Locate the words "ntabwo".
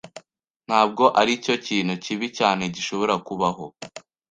0.67-1.03